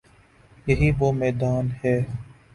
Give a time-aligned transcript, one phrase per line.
[0.67, 1.95] یہی وہ میدان ہے۔